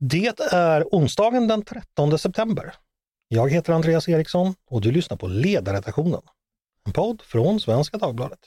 [0.00, 2.74] Det är onsdagen den 13 september.
[3.28, 6.20] Jag heter Andreas Eriksson och du lyssnar på Ledarredaktionen.
[6.86, 8.38] En podd från Svenska Dagbladet.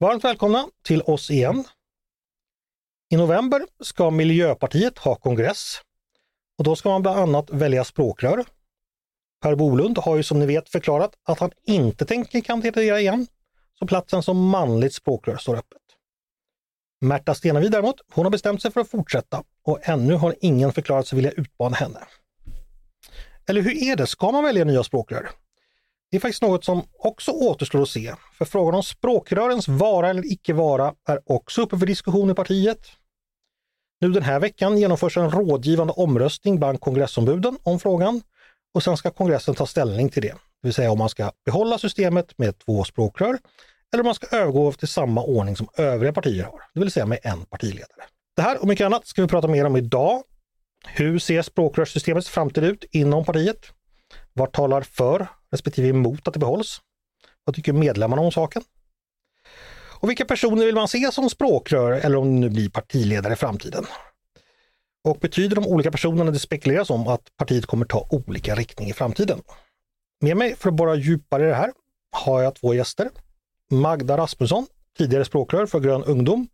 [0.00, 1.64] Varmt välkomna till oss igen.
[3.10, 5.80] I november ska Miljöpartiet ha kongress
[6.58, 8.44] och då ska man bland annat välja språkrör.
[9.46, 13.26] Per Bolund har ju som ni vet förklarat att han inte tänker kandidera igen,
[13.78, 15.82] så platsen som manligt språkrör står öppet.
[17.00, 21.06] Märta Stenevi däremot, hon har bestämt sig för att fortsätta och ännu har ingen förklarat
[21.06, 21.98] sig vilja utmana henne.
[23.48, 25.30] Eller hur är det, ska man välja nya språkrör?
[26.10, 30.32] Det är faktiskt något som också återstår att se, för frågan om språkrörens vara eller
[30.32, 32.80] icke vara är också uppe för diskussion i partiet.
[34.00, 38.22] Nu den här veckan genomförs en rådgivande omröstning bland kongressombuden om frågan
[38.76, 40.28] och sen ska kongressen ta ställning till det.
[40.28, 43.38] Det vill säga om man ska behålla systemet med två språkrör
[43.92, 47.06] eller om man ska övergå till samma ordning som övriga partier har, det vill säga
[47.06, 48.02] med en partiledare.
[48.36, 50.22] Det här och mycket annat ska vi prata mer om idag.
[50.86, 53.66] Hur ser språkrörssystemets framtid ut inom partiet?
[54.32, 56.80] Vad talar för respektive emot att det behålls?
[57.44, 58.62] Vad tycker medlemmarna om saken?
[60.00, 63.36] Och vilka personer vill man se som språkrör eller om det nu blir partiledare i
[63.36, 63.86] framtiden?
[65.06, 68.92] Och betyder de olika personerna det spekuleras om att partiet kommer ta olika riktning i
[68.92, 69.42] framtiden?
[70.20, 71.72] Med mig för att borra djupare i det här
[72.12, 73.10] har jag två gäster.
[73.70, 74.66] Magda Rasmusson,
[74.98, 76.48] tidigare språkrör för Grön ungdom,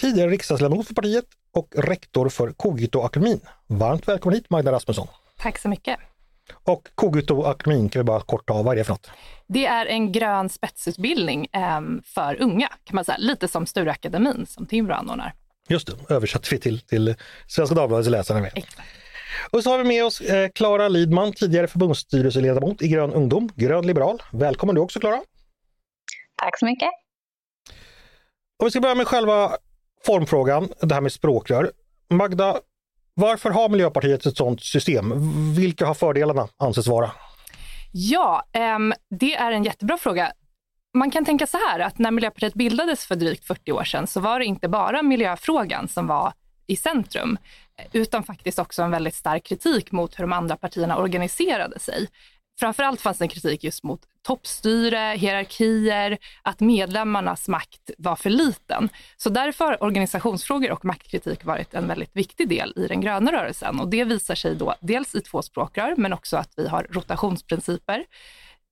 [0.00, 3.40] tidigare riksdagsledamot för partiet och rektor för Kogito-akademin.
[3.66, 5.06] Varmt välkommen hit Magda Rasmusson!
[5.38, 5.98] Tack så mycket!
[6.64, 9.10] Och Kogito-akademin kan vi bara kort ta, vad är det för något?
[9.46, 13.18] Det är en grön spetsutbildning eh, för unga, kan man säga.
[13.18, 15.34] Lite som Stureakademin som Timbro anordnar.
[15.68, 17.14] Just det, översatte vi till, till
[17.46, 18.64] Svenska Dagbladets läsare med.
[19.50, 20.22] Och så har vi med oss
[20.54, 24.22] Klara eh, Lidman, tidigare förbundsstyrelseledamot i Grön ungdom, grön liberal.
[24.32, 25.22] Välkommen du också Klara!
[26.36, 26.88] Tack så mycket!
[28.58, 29.56] Om vi ska börja med själva
[30.06, 31.72] formfrågan, det här med språkrör.
[32.10, 32.60] Magda,
[33.14, 35.12] varför har Miljöpartiet ett sådant system?
[35.54, 37.10] Vilka har fördelarna anses vara?
[37.92, 38.42] Ja,
[38.76, 40.32] um, det är en jättebra fråga.
[40.94, 44.20] Man kan tänka så här att när Miljöpartiet bildades för drygt 40 år sedan så
[44.20, 46.32] var det inte bara miljöfrågan som var
[46.66, 47.38] i centrum,
[47.92, 52.08] utan faktiskt också en väldigt stark kritik mot hur de andra partierna organiserade sig.
[52.58, 58.88] Framförallt fanns det en kritik just mot toppstyre, hierarkier, att medlemmarnas makt var för liten.
[59.16, 63.80] Så därför har organisationsfrågor och maktkritik varit en väldigt viktig del i den gröna rörelsen
[63.80, 68.04] och det visar sig då dels i två språkrör men också att vi har rotationsprinciper.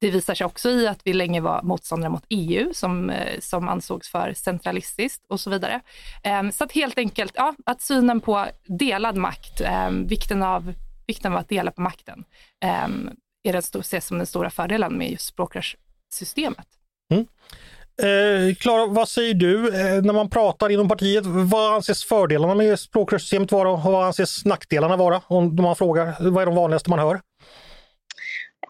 [0.03, 3.69] Det visar sig också i att vi länge var motståndare mot EU som, eh, som
[3.69, 5.81] ansågs för centralistiskt och så vidare.
[6.23, 10.75] Ehm, så att helt enkelt, ja, att synen på delad makt, ehm, vikten av,
[11.07, 12.25] vikten av att dela på makten
[12.61, 13.11] ehm,
[13.43, 16.67] är den ses som den stora fördelen med just språkrörssystemet.
[17.11, 17.27] Mm.
[18.03, 21.27] Eh, Klara, vad säger du eh, när man pratar inom partiet?
[21.27, 25.23] Vad anses fördelarna med språkrörssystemet vara och vad anses nackdelarna vara?
[25.27, 27.21] Om man frågar, vad är de vanligaste man hör?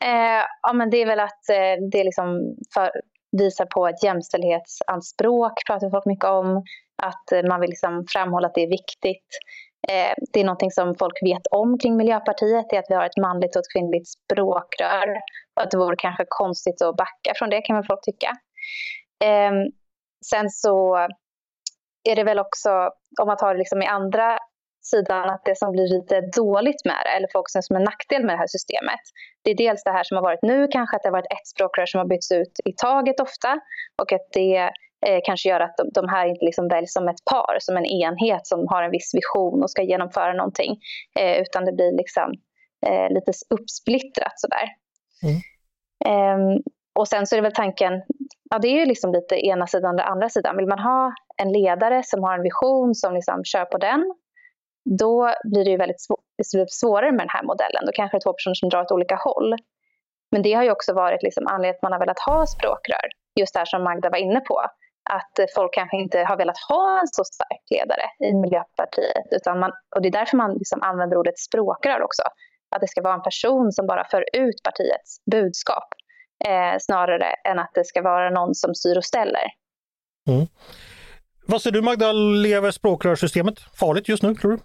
[0.01, 2.91] Eh, ja, men det är väl att eh, det liksom för,
[3.39, 6.65] visar på ett jämställdhetsanspråk, pratar folk mycket om.
[7.03, 9.27] Att eh, man vill liksom framhålla att det är viktigt.
[9.89, 13.07] Eh, det är någonting som folk vet om kring Miljöpartiet, det är att vi har
[13.07, 15.09] ett manligt och ett kvinnligt språkrör.
[15.57, 18.31] Och att det vore kanske konstigt att backa från det kan väl folk tycka.
[19.25, 19.53] Eh,
[20.31, 20.97] sen så
[22.05, 22.71] är det väl också,
[23.21, 24.39] om man tar det liksom i andra
[24.87, 28.35] sidan, att det som blir lite dåligt med det, eller folk som en nackdel med
[28.35, 29.01] det här systemet,
[29.43, 31.47] det är dels det här som har varit nu, kanske att det har varit ett
[31.47, 33.61] språkrör som har bytts ut i taget ofta
[34.03, 34.57] och att det
[35.07, 37.87] eh, kanske gör att de, de, här inte liksom väljs som ett par, som en
[37.87, 40.81] enhet som har en viss vision och ska genomföra någonting.
[41.19, 42.33] Eh, utan det blir liksom
[42.87, 44.67] eh, lite uppsplittrat sådär.
[45.23, 45.41] Mm.
[46.05, 46.63] Ehm,
[46.95, 47.93] och sen så är det väl tanken,
[48.51, 50.57] ja det är ju liksom lite ena sidan eller andra sidan.
[50.57, 54.15] Vill man ha en ledare som har en vision som liksom kör på den,
[54.85, 56.19] då blir det ju väldigt svår,
[56.69, 57.87] svårare med den här modellen.
[57.87, 59.57] Då kanske det är två personer som drar åt olika håll.
[60.33, 63.07] Men det har ju också varit liksom anledningen att man har velat ha språkrör.
[63.41, 64.59] Just det här som Magda var inne på
[65.11, 69.27] att folk kanske inte har velat ha en så stark ledare i Miljöpartiet.
[69.31, 72.23] Utan man, och det är därför man liksom använder ordet språkrör också.
[72.75, 75.89] Att det ska vara en person som bara för ut partiets budskap.
[76.49, 79.47] Eh, snarare än att det ska vara någon som styr och ställer.
[80.29, 80.47] Mm.
[81.47, 84.59] Vad säger du Magda, lever språkrörssystemet farligt just nu tror du?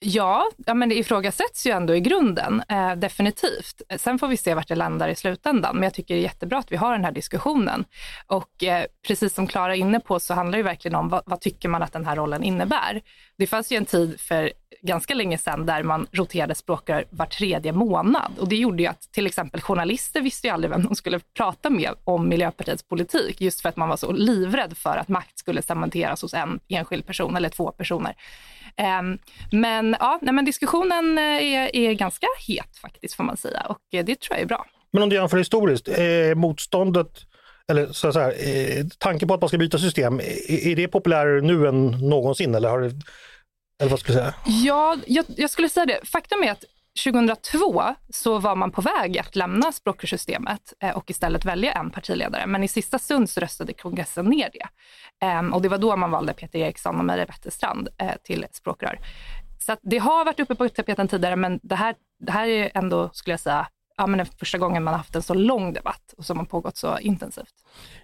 [0.00, 3.82] Ja, ja men det ifrågasätts ju ändå i grunden, eh, definitivt.
[3.96, 6.58] Sen får vi se vart det landar i slutändan, men jag tycker det är jättebra
[6.58, 7.84] att vi har den här diskussionen.
[8.26, 11.40] Och eh, precis som Klara är inne på så handlar det verkligen om vad, vad,
[11.40, 13.02] tycker man att den här rollen innebär.
[13.38, 14.52] Det fanns ju en tid för
[14.82, 19.12] ganska länge sedan där man roterade språkrör var tredje månad och det gjorde ju att
[19.12, 23.60] till exempel journalister visste ju aldrig vem de skulle prata med om Miljöpartiets politik, just
[23.60, 27.36] för att man var så livrädd för att makt skulle cementeras hos en enskild person
[27.36, 28.16] eller två personer.
[28.76, 29.02] Eh,
[29.50, 33.94] men, ja, nej, men diskussionen eh, är, är ganska het faktiskt får man säga och
[33.94, 34.66] eh, det tror jag är bra.
[34.90, 37.24] Men om du jämför historiskt, är motståndet
[37.70, 41.68] eller så, här, eh, tanken på att man ska byta system, är, det populärare nu
[41.68, 42.92] än någonsin eller har det,
[43.80, 44.34] eller vad skulle du säga?
[44.46, 46.00] Ja, jag, jag skulle säga det.
[46.08, 46.64] Faktum är att
[47.04, 52.46] 2002 så var man på väg att lämna språkrörssystemet eh, och istället välja en partiledare.
[52.46, 54.66] Men i sista stund så röstade kongressen ner det.
[55.26, 58.98] Ehm, och det var då man valde Peter Eriksson och Maria Wetterstrand eh, till språkrör.
[59.68, 63.10] Så det har varit uppe på tapeten tidigare, men det här, det här är ändå,
[63.12, 66.38] skulle jag säga, ja, men första gången man haft en så lång debatt och som
[66.38, 67.54] har pågått så intensivt.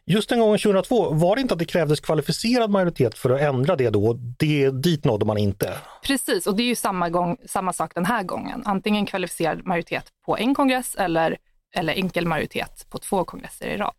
[0.05, 3.77] Just den gången 2002, var det inte att det krävdes kvalificerad majoritet för att ändra
[3.77, 4.13] det då?
[4.39, 5.75] Det, dit nådde man inte?
[6.03, 8.63] Precis, och det är ju samma, gång, samma sak den här gången.
[8.65, 11.37] Antingen kvalificerad majoritet på en kongress eller,
[11.75, 13.95] eller enkel majoritet på två kongresser i rad.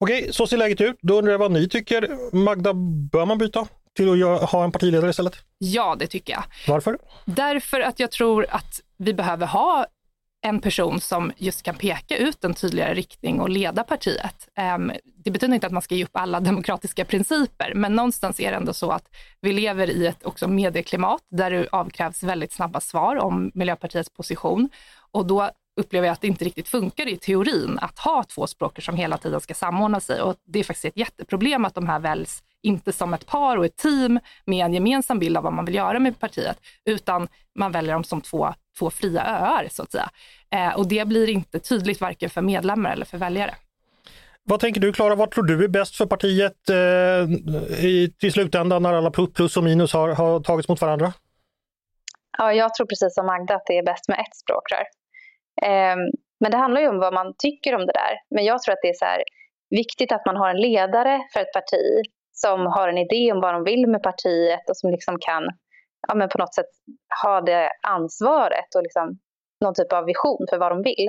[0.00, 0.96] Okej, så ser läget ut.
[1.00, 2.08] Då undrar jag vad ni tycker.
[2.36, 2.74] Magda,
[3.12, 3.66] bör man byta
[3.96, 5.36] till att ha en partiledare istället?
[5.58, 6.44] Ja, det tycker jag.
[6.68, 6.98] Varför?
[7.24, 9.86] Därför att jag tror att vi behöver ha
[10.44, 14.48] en person som just kan peka ut en tydligare riktning och leda partiet.
[14.56, 14.92] Ehm,
[15.24, 18.56] det betyder inte att man ska ge upp alla demokratiska principer, men någonstans är det
[18.56, 19.08] ändå så att
[19.40, 24.68] vi lever i ett också medieklimat där det avkrävs väldigt snabba svar om Miljöpartiets position
[25.12, 28.82] och då upplever jag att det inte riktigt funkar i teorin att ha två språk
[28.82, 31.98] som hela tiden ska samordna sig och det är faktiskt ett jätteproblem att de här
[31.98, 35.64] väljs inte som ett par och ett team med en gemensam bild av vad man
[35.64, 39.92] vill göra med partiet, utan man väljer dem som två, två fria öar så att
[39.92, 40.10] säga.
[40.50, 43.54] Eh, och det blir inte tydligt varken för medlemmar eller för väljare.
[44.44, 46.76] Vad tänker du Klara, vad tror du är bäst för partiet eh,
[47.84, 51.12] i, i slutändan när alla plus och minus har, har tagits mot varandra?
[52.38, 54.84] Ja, jag tror precis som Magda att det är bäst med ett språkrör.
[55.62, 55.96] Eh,
[56.40, 58.14] men det handlar ju om vad man tycker om det där.
[58.30, 59.22] Men jag tror att det är så här,
[59.70, 62.02] viktigt att man har en ledare för ett parti
[62.32, 65.44] som har en idé om vad de vill med partiet och som liksom kan
[66.08, 66.66] ja, men på något sätt
[67.22, 69.18] ha det ansvaret och liksom
[69.60, 71.08] någon typ av vision för vad de vill.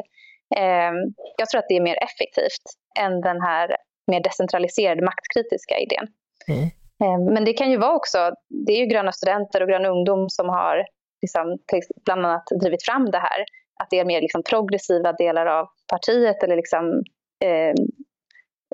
[0.55, 0.93] Eh,
[1.37, 2.65] jag tror att det är mer effektivt
[2.99, 3.75] än den här
[4.11, 6.07] mer decentraliserade maktkritiska idén.
[6.47, 6.63] Mm.
[7.03, 8.31] Eh, men det kan ju vara också,
[8.65, 10.85] det är ju Gröna Studenter och Grön Ungdom som har
[11.21, 11.57] liksom,
[12.05, 13.45] bland annat drivit fram det här.
[13.79, 17.03] Att det är mer liksom progressiva delar av partiet eller liksom,
[17.43, 17.73] eh,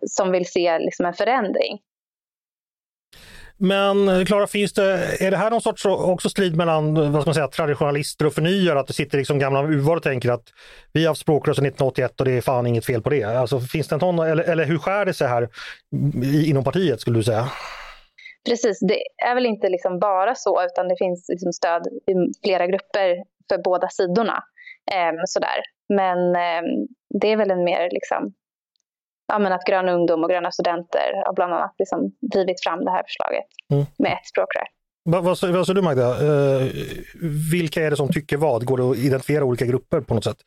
[0.08, 1.80] som vill se liksom en förändring.
[3.62, 4.84] Men Klara, finns det,
[5.20, 8.80] är det här någon sorts också strid mellan vad ska man säga, traditionalister och förnyare?
[8.80, 10.44] Att det sitter liksom gamla UVAR och tänker att
[10.94, 13.24] vi har haft språkrör sedan 1981 och det är fan inget fel på det.
[13.24, 15.50] Alltså, finns det en ton, eller, eller hur skär det sig här
[16.46, 17.48] inom partiet skulle du säga?
[18.50, 19.00] Precis, det
[19.30, 22.14] är väl inte liksom bara så utan det finns liksom stöd i
[22.44, 24.44] flera grupper för båda sidorna.
[24.92, 25.60] Eh, sådär.
[25.90, 26.64] Men eh,
[27.20, 28.34] det är väl en mer liksom,
[29.28, 32.92] ja, men att Grön ungdom och Gröna studenter har bland annat liksom drivit fram det
[32.92, 33.86] här förslaget mm.
[33.98, 34.68] med ett språkrör.
[35.04, 36.10] Vad, vad, vad säger du Magda?
[36.10, 36.68] Eh,
[37.52, 38.66] vilka är det som tycker vad?
[38.66, 40.38] Går det att identifiera olika grupper på något sätt?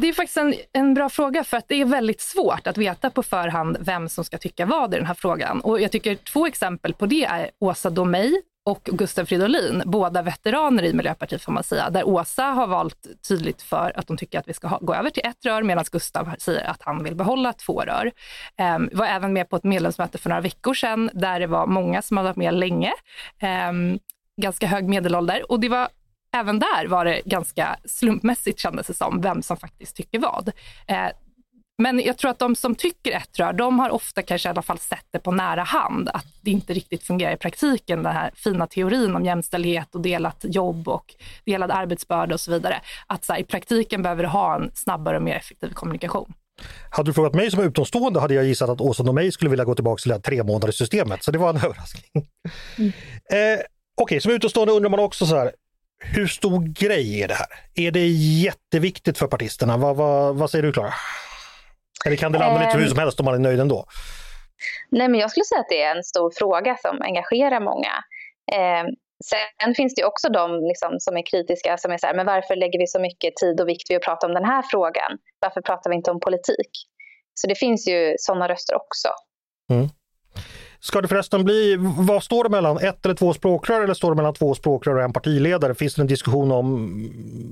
[0.00, 3.10] Det är faktiskt en, en bra fråga för att det är väldigt svårt att veta
[3.10, 5.60] på förhand vem som ska tycka vad i den här frågan.
[5.60, 10.82] Och jag tycker två exempel på det är Åsa Domeij och Gustav Fridolin, båda veteraner
[10.82, 14.48] i Miljöpartiet får man säga, där Åsa har valt tydligt för att de tycker att
[14.48, 17.52] vi ska ha, gå över till ett rör medan Gustav säger att han vill behålla
[17.52, 18.12] två rör.
[18.76, 22.02] Um, var även med på ett medlemsmöte för några veckor sedan där det var många
[22.02, 22.92] som hade varit med länge,
[23.70, 23.98] um,
[24.40, 25.88] ganska hög medelålder och det var
[26.36, 30.48] Även där var det ganska slumpmässigt kändes det som, vem som faktiskt tycker vad.
[30.90, 31.08] Uh,
[31.78, 34.62] men jag tror att de som tycker ett rör, de har ofta kanske i alla
[34.62, 38.30] fall sett det på nära hand, att det inte riktigt fungerar i praktiken, den här
[38.34, 42.80] fina teorin om jämställdhet och delat jobb och delad arbetsbörda och så vidare.
[43.06, 46.32] Att så här, i praktiken behöver du ha en snabbare och mer effektiv kommunikation.
[46.90, 49.64] Hade du frågat mig som utomstående hade jag gissat att Åsa och mig skulle vilja
[49.64, 52.26] gå tillbaka till det här tre månaders systemet, så det var en överraskning.
[52.78, 52.92] Mm.
[53.32, 53.64] Eh,
[54.00, 55.52] Okej, okay, som utomstående undrar man också så här,
[55.98, 57.46] hur stor grej är det här?
[57.74, 59.76] Är det jätteviktigt för partisterna?
[59.76, 60.94] Vad, vad, vad säger du Klara?
[62.06, 63.84] Eller kan det landa lite hur som helst om man är nöjd ändå?
[64.90, 67.94] Nej, men jag skulle säga att det är en stor fråga som engagerar många.
[68.52, 68.84] Eh,
[69.30, 72.56] sen finns det också de liksom, som är kritiska som är så här, men varför
[72.56, 75.18] lägger vi så mycket tid och vikt vid att prata om den här frågan?
[75.40, 76.70] Varför pratar vi inte om politik?
[77.34, 79.08] Så det finns ju sådana röster också.
[79.70, 79.88] Mm.
[80.80, 84.16] Ska det förresten bli, vad står det mellan, ett eller två språkrör eller står det
[84.16, 85.74] mellan två språkrör och en partiledare?
[85.74, 86.94] Finns det en diskussion om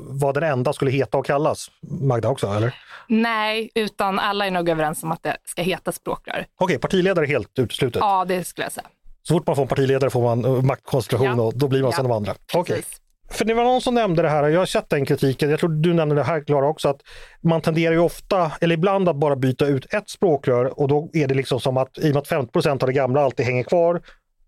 [0.09, 1.71] vad den enda skulle heta och kallas?
[2.01, 2.75] Magda också, eller?
[3.09, 6.47] Nej, utan alla är nog överens om att det ska heta språkrör.
[6.61, 8.01] Okej, partiledare är helt uteslutet?
[8.01, 8.87] Ja, det skulle jag säga.
[9.23, 11.43] Så fort man får en partiledare får man maktkoncentration Ja.
[11.43, 11.97] och då blir man Ja.
[11.97, 12.35] som de andra?
[12.55, 12.77] Okej.
[12.77, 13.01] Precis.
[13.31, 15.69] För det var någon som nämnde det här, jag har sett den kritiken, jag tror
[15.71, 17.01] du nämnde det här Klara också, att
[17.43, 21.29] man tenderar ju ofta, eller ibland att bara byta ut ett språkrör och då är
[21.29, 24.03] det liksom som att i och med att 50 av det gamla alltid hänger kvar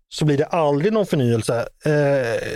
[0.09, 1.67] så blir det aldrig någon förnyelse.
[1.85, 2.47] Eh,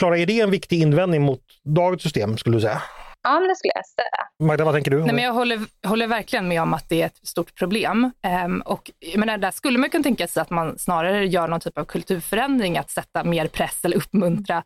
[0.00, 2.82] Klara, är det en viktig invändning mot dagens system skulle du säga?
[3.22, 4.48] Ja, men det skulle jag säga.
[4.48, 5.04] Magda, vad tänker du?
[5.04, 8.10] Nej, men jag håller, håller verkligen med om att det är ett stort problem.
[8.22, 11.78] Ehm, och menar, där skulle man kunna tänka sig att man snarare gör någon typ
[11.78, 14.62] av kulturförändring, att sätta mer press eller uppmuntra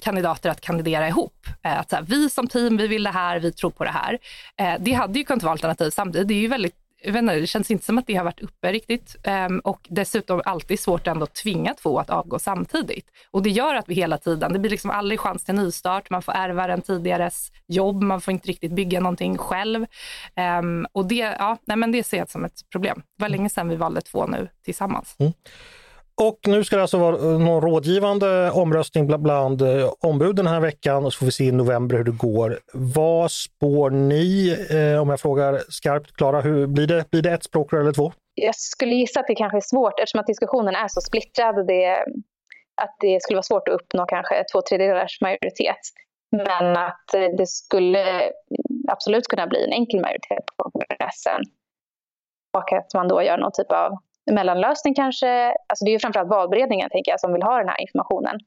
[0.00, 1.46] kandidater att kandidera ihop.
[1.62, 3.90] Eh, Att så här, vi som team, vi vill det här, vi tror på det
[3.90, 4.18] här.
[4.56, 6.28] Eh, Det hade ju kunnat vara alternativ samtidigt.
[6.28, 9.16] Det är ju väldigt inte, det känns inte som att det har varit uppe riktigt.
[9.24, 13.06] Ehm, och dessutom alltid svårt ändå att tvinga två att avgå samtidigt.
[13.30, 16.22] Och det gör att vi hela tiden, det blir liksom aldrig chans till nystart, man
[16.22, 19.86] får ärva den tidigares jobb, man får inte riktigt bygga någonting själv.
[20.34, 23.02] Ehm, och det, ja, nej, men det ser jag som ett problem.
[23.16, 25.16] Det var länge sedan vi valde två nu tillsammans.
[25.18, 25.32] Mm.
[26.20, 29.62] Och nu ska det alltså vara eh, någon rådgivande omröstning bland, bland
[30.00, 32.58] ombud den här veckan och så får vi se i november hur det går.
[32.72, 37.44] Vad spår ni, eh, om jag frågar skarpt, Klara, hur blir det, blir det ett
[37.44, 38.12] språkrör eller två?
[38.34, 41.66] Jag skulle gissa att det kanske är svårt eftersom att diskussionen är så splittrad.
[41.66, 42.04] Det,
[42.82, 45.80] att det skulle vara svårt att uppnå kanske två tredjedelars majoritet.
[46.30, 48.32] Men att eh, det skulle
[48.88, 51.40] absolut kunna bli en enkel majoritet på kongressen.
[52.58, 53.92] Och att man då gör någon typ av
[54.30, 55.54] mellanlösning kanske.
[55.68, 58.40] Alltså det är ju framförallt valberedningen tänker jag som vill ha den här informationen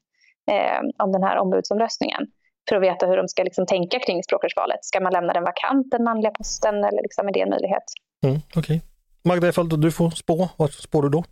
[0.50, 2.26] eh, om den här ombudsomröstningen.
[2.68, 4.84] För att veta hur de ska liksom tänka kring språkrörsvalet.
[4.84, 7.82] Ska man lämna den vakant, den manliga posten, eller liksom är det en möjlighet?
[8.24, 8.82] Mm, Okej.
[9.24, 11.24] Magda, ifall du får spå, vad spår du då?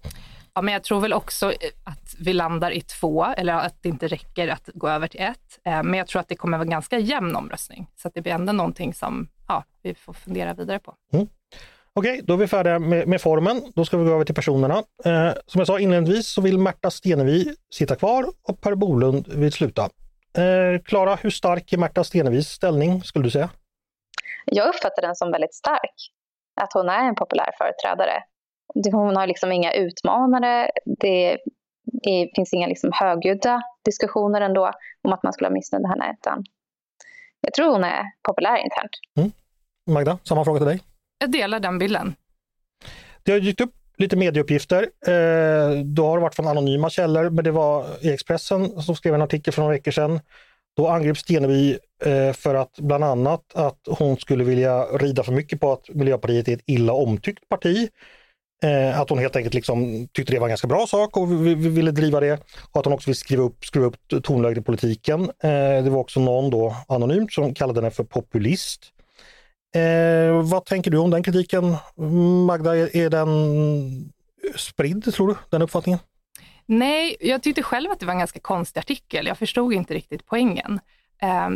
[0.55, 1.49] Ja, men jag tror väl också
[1.85, 5.59] att vi landar i två, eller att det inte räcker att gå över till ett.
[5.65, 8.33] Eh, Men jag tror att det kommer vara ganska jämn omröstning, så att det blir
[8.33, 10.95] ändå någonting som ja, vi får fundera vidare på.
[12.01, 13.63] Okej, då är vi färdiga med, med formen.
[13.75, 14.75] Då ska vi gå över till personerna.
[15.05, 19.53] Eh, som jag sa inledningsvis så vill Märta Stenevi sitta kvar och Per Bolund vill
[19.53, 19.83] sluta.
[20.39, 23.51] Eh, Klara, hur stark är Märta Stenevis ställning skulle du säga?
[24.45, 25.95] Jag uppfattar den som väldigt stark.
[26.61, 28.23] Att hon är en populär företrädare.
[28.75, 30.71] Det- Hon har liksom inga utmanare.
[31.01, 34.71] Det är, finns inga liksom högljudda diskussioner ändå
[35.03, 36.17] om att man skulle vara missnöjd med henne.
[36.21, 36.45] Utan
[37.41, 38.91] jag tror hon är populär internt.
[39.91, 40.81] Magda, samma fråga till dig.
[41.25, 42.14] Jag delar den bilden.
[43.23, 44.83] Det har dykt upp lite medieuppgifter.
[45.07, 49.14] Eh, då har det varit från anonyma källor, men det var i Expressen som skrev
[49.14, 50.21] en artikel för några veckor sedan.
[50.76, 55.61] Då angreps Stenevi eh, för att bland annat att hon skulle vilja rida för mycket
[55.61, 57.88] på att Miljöpartiet är ett illa omtyckt parti.
[58.64, 61.54] Eh, att hon helt enkelt liksom tyckte det var en ganska bra sak och vi-
[61.54, 62.33] vi ville driva det.
[62.73, 65.23] Och att hon också vill skriva upp, skruva upp tonläget i politiken.
[65.23, 68.90] Eh, det var också någon då anonymt som kallade henne för populist.
[69.75, 71.76] Eh, vad tänker du om den kritiken?
[72.47, 73.28] Magda, är, den
[74.57, 76.00] spridd tror du, den uppfattningen?
[76.66, 79.26] Nej, jag tyckte själv att det var en ganska konstig artikel.
[79.26, 80.81] Jag förstod inte riktigt poängen.
[81.23, 81.50] Eh,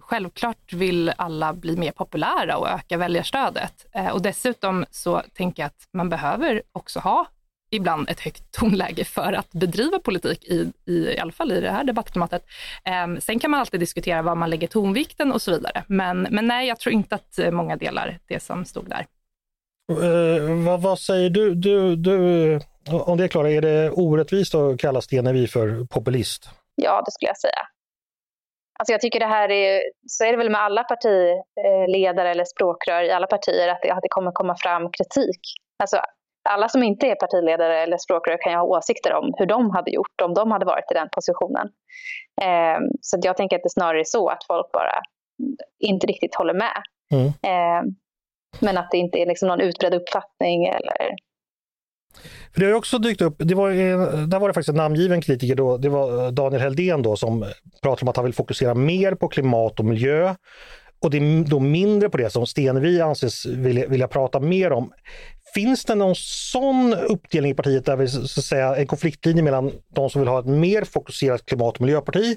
[0.00, 3.86] självklart vill alla bli mer populära och öka väljarstödet.
[3.92, 7.26] Eh, och dessutom så tänker jag att man behöver också ha
[7.70, 11.70] ibland ett högt tonläge för att bedriva politik, i, i, i alla fall i det
[11.70, 12.44] här debattklimatet.
[12.84, 15.84] Ehm, sen kan man alltid diskutera var man lägger tonvikten och så vidare.
[15.86, 19.06] Men, men nej, jag tror inte att eh, många delar det som stod där.
[19.90, 22.60] Eh, vad, vad säger du, du, du
[22.92, 26.50] om det är Klara, är det orättvist att kalla Stenevi för populist?
[26.74, 27.66] Ja, det skulle jag säga.
[28.78, 33.02] Alltså jag tycker det här är, så är det väl med alla partiledare eller språkrör
[33.02, 35.40] i alla partier, att det, att det kommer komma fram kritik.
[35.82, 36.00] Alltså
[36.48, 39.90] alla som inte är partiledare eller språkrör kan ju ha åsikter om hur de hade
[39.90, 41.68] gjort om de hade varit i den positionen.
[42.42, 45.02] Eh, så jag tänker att det snarare är så att folk bara
[45.78, 46.82] inte riktigt håller med.
[47.12, 47.26] Mm.
[47.26, 47.92] Eh,
[48.60, 51.16] men att det inte är liksom någon utbredd uppfattning eller
[52.54, 53.70] För det har också dykt upp, det var,
[54.26, 57.44] där var det faktiskt en namngiven kritiker då, det var eh, Daniel Heldén då som
[57.82, 60.34] pratade om att han vill fokusera mer på klimat och miljö.
[61.02, 64.92] Och det är då mindre på det som Stenevi anses vilja, vilja prata mer om.
[65.54, 69.72] Finns det någon sån uppdelning i partiet där vi så att säga en konfliktlinje mellan
[69.94, 72.36] de som vill ha ett mer fokuserat klimat och miljöparti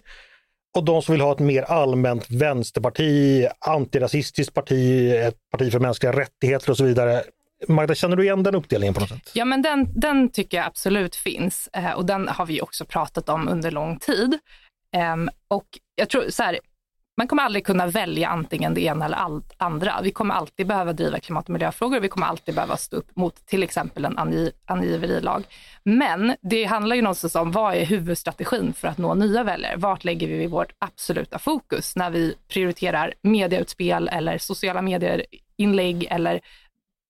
[0.76, 6.12] och de som vill ha ett mer allmänt vänsterparti, antirasistiskt parti, ett parti för mänskliga
[6.12, 7.24] rättigheter och så vidare.
[7.68, 9.32] Magda, känner du igen den uppdelningen på något sätt?
[9.34, 13.30] Ja, men den, den tycker jag absolut finns eh, och den har vi också pratat
[13.30, 14.40] om under lång tid.
[14.94, 15.66] Ehm, och
[15.96, 16.60] jag tror så här,
[17.18, 20.00] man kommer aldrig kunna välja antingen det ena eller allt andra.
[20.04, 23.16] Vi kommer alltid behöva driva klimat och miljöfrågor och vi kommer alltid behöva stå upp
[23.16, 24.18] mot till exempel en
[24.66, 25.44] angiverilag.
[25.84, 29.76] Men det handlar ju någonstans om vad är huvudstrategin för att nå nya väljare?
[29.78, 36.42] Vart lägger vi vårt absoluta fokus när vi prioriterar medieutspel eller sociala medier-inlägg eller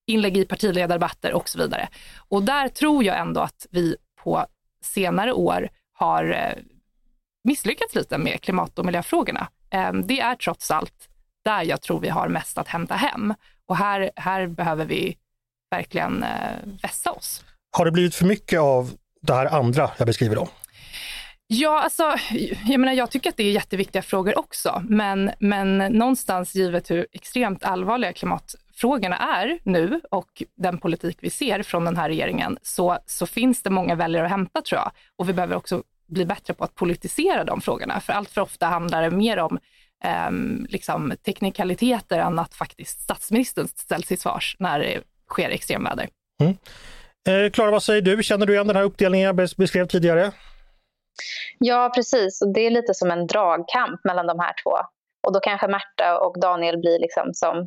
[0.08, 1.90] inlägg i partiledardebatter och så vidare.
[2.28, 4.46] Och där tror jag ändå att vi på
[4.82, 6.64] senare år har eh,
[7.44, 9.48] misslyckats lite med klimat och miljöfrågorna.
[9.74, 11.10] Ehm, det är trots allt
[11.46, 13.34] där jag tror vi har mest att hämta hem.
[13.66, 15.18] Och här, här behöver vi
[15.72, 16.30] verkligen eh,
[16.82, 17.46] vässa oss.
[17.78, 20.48] Har det blivit för mycket av det här andra jag beskriver då?
[21.48, 22.16] Ja, alltså,
[22.66, 27.08] jag, menar, jag tycker att det är jätteviktiga frågor också, men, men någonstans givet hur
[27.12, 32.98] extremt allvarliga klimatfrågorna är nu och den politik vi ser från den här regeringen, så,
[33.06, 34.92] så finns det många väljare att hämta tror jag.
[35.16, 35.84] Och vi behöver också
[36.14, 38.00] bli bättre på att politisera de frågorna.
[38.00, 39.60] För allt för ofta handlar det mer om
[40.04, 40.32] eh,
[40.70, 46.10] liksom teknikaliteter än att faktiskt statsministern ställs till svars när det sker extremväder.
[46.42, 46.58] Mm.
[47.28, 48.24] Eh, Klara, vad säger du?
[48.24, 50.32] Känner du igen den här uppdelningen jag beskrev tidigare?
[51.60, 52.40] Ja, precis.
[52.54, 54.78] Det är lite som en dragkamp mellan de här två.
[55.28, 57.58] Och då kanske Märta och Daniel blir liksom som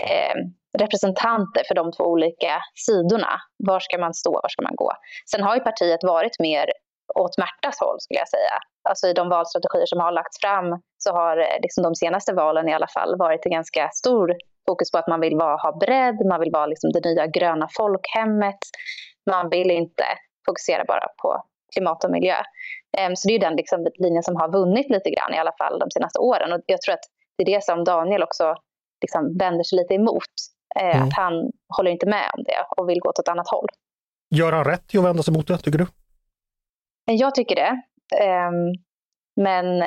[0.00, 0.34] eh,
[0.78, 3.40] representanter för de två olika sidorna.
[3.56, 4.32] Var ska man stå?
[4.32, 4.92] Var ska man gå?
[5.30, 6.66] Sen har ju partiet varit mer
[7.14, 8.56] åt Märtas håll skulle jag säga.
[8.88, 12.68] Alltså i de valstrategier som har lagts fram så har eh, liksom de senaste valen
[12.68, 14.36] i alla fall varit en ganska stor
[14.66, 17.68] fokus på att man vill vara, ha bredd, man vill vara liksom det nya gröna
[17.76, 18.58] folkhemmet.
[19.30, 20.04] Man vill inte
[20.46, 21.42] fokusera bara på
[21.74, 22.36] klimat och miljö.
[22.98, 25.78] Ehm, så det är den liksom linjen som har vunnit lite grann i alla fall
[25.78, 26.52] de senaste åren.
[26.52, 28.54] Och jag tror att det är det som Daniel också
[29.02, 30.34] liksom vänder sig lite emot.
[30.80, 31.02] Eh, mm.
[31.02, 33.66] Att han håller inte med om det och vill gå åt ett annat håll.
[34.30, 35.86] Gör han rätt i att vända sig mot det, tycker du?
[37.12, 37.82] Jag tycker det.
[38.22, 38.72] Ehm,
[39.36, 39.84] men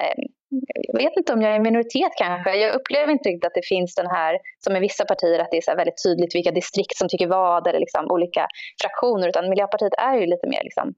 [0.88, 2.56] jag vet inte om jag är en minoritet kanske.
[2.56, 5.58] Jag upplever inte riktigt att det finns den här, som i vissa partier, att det
[5.58, 8.48] är så väldigt tydligt vilka distrikt som tycker vad eller liksom olika
[8.82, 9.28] fraktioner.
[9.28, 10.94] Utan Miljöpartiet är ju lite mer liksom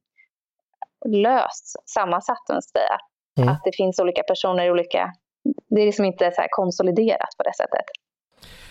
[1.05, 2.97] löst sammansatt, man säga.
[3.37, 3.49] Mm.
[3.49, 5.13] Att det finns olika personer i olika...
[5.69, 7.85] Det är liksom inte så konsoliderat på det sättet.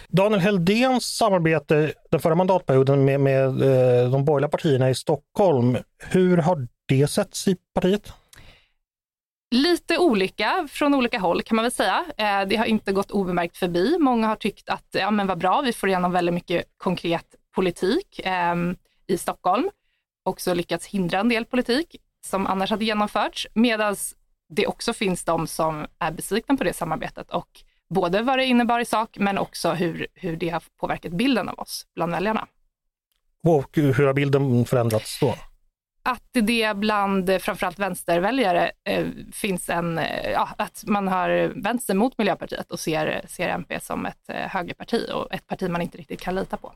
[0.09, 5.77] Daniel Heldéns samarbete den förra mandatperioden med, med eh, de borgerliga partierna i Stockholm,
[6.11, 8.13] hur har det setts i partiet?
[9.51, 12.05] Lite olika från olika håll kan man väl säga.
[12.17, 13.97] Eh, det har inte gått obemärkt förbi.
[14.01, 18.21] Många har tyckt att ja, men vad bra, vi får igenom väldigt mycket konkret politik
[18.25, 18.55] eh,
[19.07, 19.71] i Stockholm.
[20.25, 23.47] Också lyckats hindra en del politik som annars hade genomförts.
[23.55, 23.97] Medan
[24.49, 27.49] det också finns de som är besvikna på det samarbetet och
[27.95, 31.59] både vad det innebar i sak men också hur, hur det har påverkat bilden av
[31.59, 32.47] oss bland väljarna.
[33.47, 35.35] Och hur har bilden förändrats då?
[36.03, 41.95] Att det bland framförallt vänsterväljare eh, finns en, eh, ja, att man har vänt sig
[41.95, 45.99] mot Miljöpartiet och ser, ser MP som ett eh, högerparti och ett parti man inte
[45.99, 46.73] riktigt kan lita på.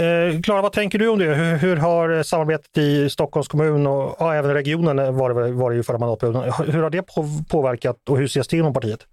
[0.00, 1.34] Eh, Klara, vad tänker du om det?
[1.34, 5.76] Hur, hur, har samarbetet i Stockholms kommun och ja, även regionen var det, var det
[5.76, 6.52] ju förra mandatperioden.
[6.66, 7.02] Hur har det
[7.48, 9.06] påverkat och hur ses det inom partiet?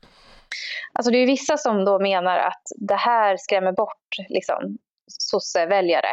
[0.93, 6.09] Alltså det är vissa som då menar att det här skrämmer bort liksom, sosseväljare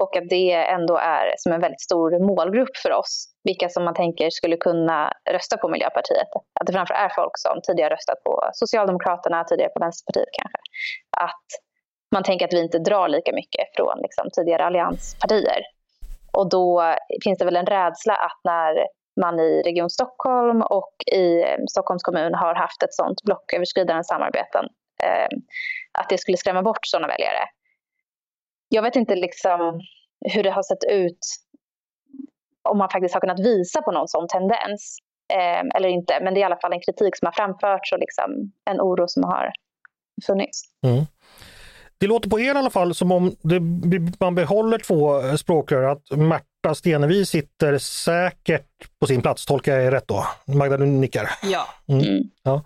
[0.00, 3.28] och att det ändå är som en väldigt stor målgrupp för oss.
[3.44, 6.28] Vilka som man tänker skulle kunna rösta på Miljöpartiet.
[6.60, 10.58] Att det framför är folk som tidigare röstat på Socialdemokraterna, tidigare på Vänsterpartiet kanske.
[11.16, 11.46] Att
[12.14, 15.60] man tänker att vi inte drar lika mycket från liksom, tidigare allianspartier.
[16.32, 18.86] Och då finns det väl en rädsla att när
[19.20, 24.64] man i Region Stockholm och i eh, Stockholms kommun har haft ett sådant blocköverskridande samarbeten,
[25.02, 25.28] eh,
[25.98, 27.48] att det skulle skrämma bort sådana väljare
[28.74, 29.80] jag vet inte liksom
[30.32, 31.18] hur det har sett ut
[32.62, 34.98] om man faktiskt har kunnat visa på någon sån tendens
[35.32, 36.18] eh, eller inte.
[36.22, 39.04] Men det är i alla fall en kritik som har framförts och liksom en oro
[39.08, 39.52] som har
[40.26, 40.62] funnits.
[40.86, 41.04] Mm.
[41.98, 43.60] Det låter på er i alla fall som om det,
[44.20, 48.66] man behåller två språkrör, att Märta Stenevi sitter säkert
[49.00, 50.26] på sin plats, tolkar jag rätt då?
[50.46, 51.30] Magda, du nickar?
[51.42, 51.66] Ja.
[51.88, 52.04] Mm.
[52.04, 52.22] Mm.
[52.42, 52.62] ja.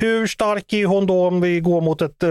[0.00, 2.30] Hur stark är hon då om vi går mot ett, eh,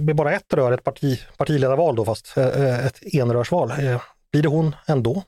[0.00, 3.70] med bara ett rör, ett parti, partiledarval då, fast eh, ett enrörsval?
[3.70, 4.00] Eh,
[4.32, 5.22] blir det hon ändå?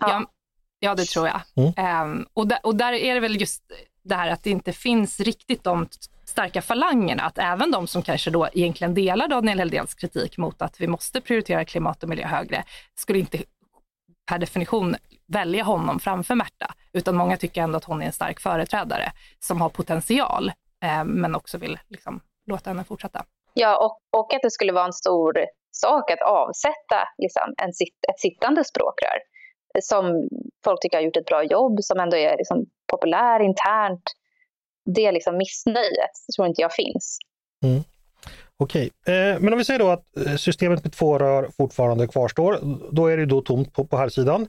[0.00, 0.24] Ja,
[0.78, 1.40] ja det tror jag.
[1.56, 2.02] Mm.
[2.02, 3.62] Um, och, där, och där är det väl just
[4.02, 5.88] det här att det inte finns riktigt de
[6.24, 10.80] starka falangerna, att även de som kanske då egentligen delar Daniel Heldéns kritik mot att
[10.80, 13.38] vi måste prioritera klimat och miljö högre, skulle inte
[14.26, 18.40] per definition välja honom framför Märta, utan många tycker ändå att hon är en stark
[18.40, 20.54] företrädare som har potential eh,
[21.04, 23.24] men också vill liksom, låta henne fortsätta.
[23.54, 25.32] Ja, och, och att det skulle vara en stor
[25.70, 29.18] sak att avsätta liksom, en sitt, ett sittande språkrör
[29.82, 30.28] som
[30.64, 34.02] folk tycker har gjort ett bra jobb, som ändå är liksom, populär internt.
[34.94, 37.18] det liksom missnöjet tror inte jag finns.
[37.64, 37.82] Mm.
[38.56, 42.58] Okej, eh, men om vi säger då att eh, systemet med två rör fortfarande kvarstår,
[42.92, 44.48] då är det då tomt på, på här sidan.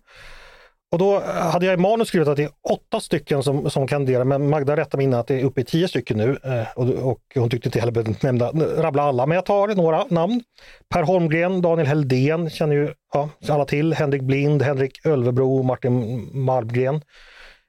[0.96, 3.88] Och då eh, hade jag i manus skrivit att det är åtta stycken som, som
[3.88, 6.40] kandiderar, men Magda rättade mig innan att det är uppe i tio stycken nu.
[6.44, 8.50] Eh, och, och, hon tyckte inte heller behövde nämna,
[8.82, 10.42] rabbla alla, men jag tar några namn.
[10.90, 17.02] Per Holmgren, Daniel Heldén känner ju ja, alla till, Henrik Blind, Henrik Ölvebro, Martin Malmgren,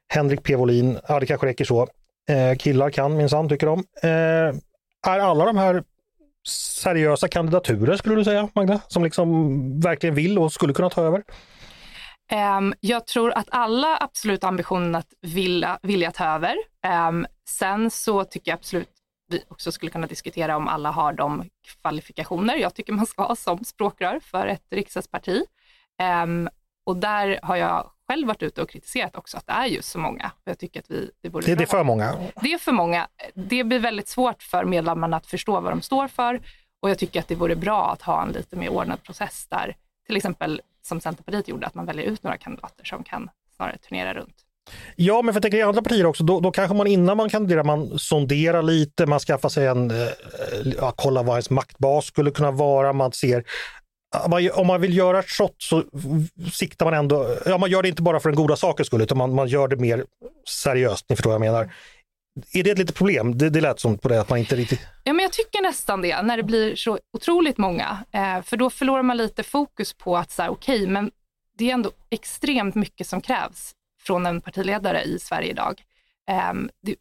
[0.08, 0.56] Henrik P.
[0.56, 1.88] Wåhlin, ja det kanske räcker så.
[2.28, 3.84] Eh, killar kan minsann, tycker de.
[4.02, 4.56] Eh,
[5.12, 5.82] är alla de här
[6.82, 8.80] seriösa kandidaturer skulle du säga, Magda?
[8.88, 11.22] Som liksom verkligen vill och skulle kunna ta över?
[12.32, 16.56] Um, jag tror att alla absolut har ambitionen att vilja, vilja ta över.
[17.08, 18.88] Um, sen så tycker jag absolut
[19.28, 21.44] vi också skulle kunna diskutera om alla har de
[21.82, 25.42] kvalifikationer jag tycker man ska ha som språkrör för ett riksdagsparti.
[26.22, 26.48] Um,
[26.86, 29.98] och där har jag själv varit ute och kritiserat också att det är just så
[29.98, 30.30] många.
[30.44, 32.16] Jag tycker att vi, det, det, det är för många?
[32.42, 33.08] Det är för många.
[33.34, 36.40] Det blir väldigt svårt för medlemmarna att förstå vad de står för
[36.80, 39.76] och jag tycker att det vore bra att ha en lite mer ordnad process där,
[40.06, 44.14] till exempel som Centerpartiet gjorde, att man väljer ut några kandidater som kan snarare turnera
[44.14, 44.34] runt.
[44.96, 47.28] Ja, men för jag tänker i andra partier också, då, då, kanske man innan man
[47.28, 50.08] kandiderar, man sonderar lite, man skaffar sig en, eh,
[50.78, 53.44] ja, kolla vad ens maktbas skulle kunna vara, man ser
[54.52, 55.84] om man vill göra ett shot så
[56.52, 59.18] siktar man ändå, ja man gör det inte bara för den goda sakens skull utan
[59.18, 60.04] man, man gör det mer
[60.48, 61.72] seriöst, ni förstår vad jag menar.
[62.52, 63.38] Är det ett litet problem?
[63.38, 64.80] Det, det lät som på det att man inte riktigt...
[65.04, 68.04] Ja, men jag tycker nästan det, när det blir så otroligt många.
[68.12, 71.10] Eh, för då förlorar man lite fokus på att, okej, okay, men
[71.58, 73.72] det är ändå extremt mycket som krävs
[74.02, 75.82] från en partiledare i Sverige idag.
[76.28, 76.94] Eh, du,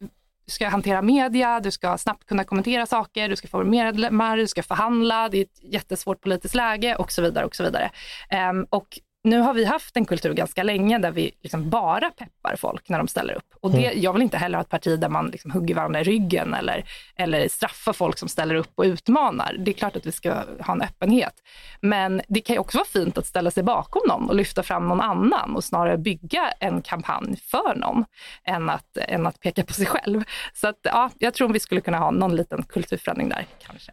[0.45, 4.47] du ska hantera media, du ska snabbt kunna kommentera saker, du ska få medlemmar, du
[4.47, 7.45] ska förhandla, det är ett jättesvårt politiskt läge och så vidare.
[7.45, 7.91] Och så vidare.
[8.29, 12.55] Eh, och nu har vi haft en kultur ganska länge där vi liksom bara peppar
[12.55, 13.53] folk när de ställer upp.
[13.61, 14.01] Och det, mm.
[14.01, 16.85] Jag vill inte heller ha ett parti där man liksom hugger varandra i ryggen eller,
[17.15, 19.55] eller straffar folk som ställer upp och utmanar.
[19.59, 21.33] Det är klart att vi ska ha en öppenhet.
[21.81, 25.01] Men det kan också vara fint att ställa sig bakom någon och lyfta fram någon
[25.01, 28.05] annan och snarare bygga en kampanj för någon
[28.43, 30.23] än att, än att peka på sig själv.
[30.53, 33.91] Så att, ja, jag tror vi skulle kunna ha någon liten kulturförändring där kanske.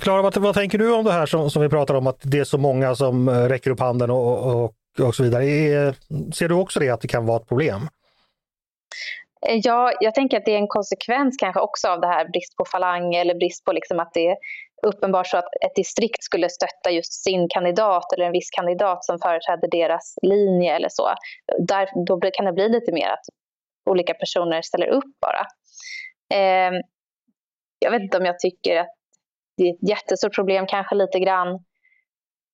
[0.00, 2.38] Klara, vad, vad, tänker du om det här som, som vi pratar om, att det
[2.38, 5.44] är så många som eh, räcker upp handen och, och, och så vidare.
[5.44, 5.94] Är,
[6.34, 7.88] ser du också det, att det kan vara ett problem?
[9.48, 12.56] Eh, ja, jag tänker att det är en konsekvens kanske också av det här brist
[12.56, 14.36] på falang eller brist på liksom att det är
[14.86, 19.18] uppenbart så att ett distrikt skulle stötta just sin kandidat eller en viss kandidat som
[19.18, 21.14] företräder deras linje eller så.
[21.58, 23.24] Där, då kan det bli lite mer att
[23.90, 25.46] olika personer ställer upp bara.
[26.34, 26.72] Eh,
[27.78, 28.95] jag vet inte om jag tycker att
[29.56, 31.64] det är ett jättestort problem, kanske lite grann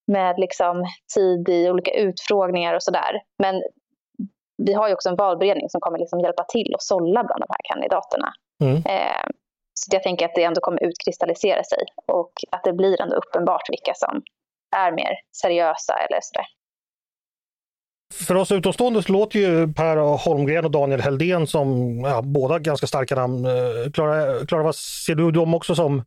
[0.07, 0.85] med liksom
[1.15, 3.21] tid i olika utfrågningar och sådär.
[3.39, 3.63] Men
[4.57, 7.47] vi har ju också en valberedning som kommer liksom hjälpa till att sålla bland de
[7.49, 8.33] här kandidaterna.
[8.61, 8.75] Mm.
[8.75, 9.25] Eh,
[9.73, 13.69] så jag tänker att det ändå kommer utkristallisera sig och att det blir ändå uppenbart
[13.69, 14.21] vilka som
[14.75, 16.45] är mer seriösa eller sådär.
[18.27, 22.87] För oss utomstående så låter ju Per Holmgren och Daniel Heldén som ja, båda ganska
[22.87, 23.45] starka namn.
[23.45, 26.03] Eh, Klara, Klara, vad ser du dem också som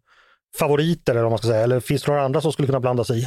[0.58, 1.62] favoriter eller vad man ska säga?
[1.62, 3.22] Eller finns det några andra som skulle kunna blandas i?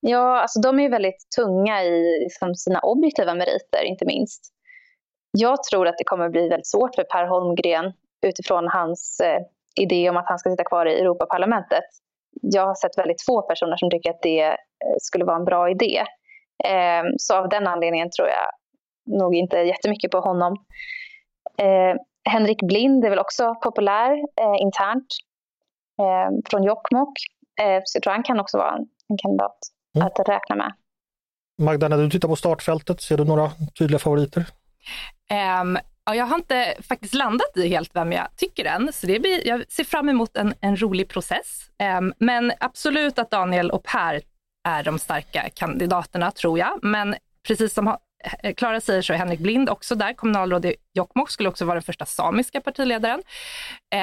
[0.00, 4.40] Ja, alltså de är ju väldigt tunga i liksom, sina objektiva meriter, inte minst.
[5.38, 7.92] Jag tror att det kommer bli väldigt svårt för Per Holmgren
[8.26, 9.40] utifrån hans eh,
[9.80, 11.84] idé om att han ska sitta kvar i Europaparlamentet.
[12.42, 14.56] Jag har sett väldigt få personer som tycker att det eh,
[14.98, 16.04] skulle vara en bra idé.
[16.64, 18.50] Eh, så av den anledningen tror jag
[19.18, 20.56] nog inte jättemycket på honom.
[21.58, 21.94] Eh,
[22.30, 25.06] Henrik Blind är väl också populär eh, internt
[26.50, 27.18] från Jokkmokk.
[27.60, 29.58] Eh, så jag tror han kan också vara en, en kandidat
[29.96, 30.06] mm.
[30.06, 30.72] att räkna med.
[31.58, 34.46] Magda, när du tittar på startfältet, ser du några tydliga favoriter?
[35.60, 39.20] Um, ja, jag har inte faktiskt landat i helt vem jag tycker än, så det
[39.20, 41.70] blir, jag ser fram emot en, en rolig process.
[41.98, 44.20] Um, men absolut att Daniel och Per
[44.68, 46.78] är de starka kandidaterna, tror jag.
[46.82, 47.14] Men
[47.46, 47.96] precis som
[48.56, 50.12] Klara säger så är Henrik Blind också där.
[50.12, 53.22] Kommunalråd i Jokkmokk skulle också vara den första samiska partiledaren.